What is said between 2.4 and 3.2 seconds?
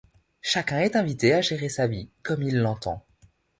il l'entend.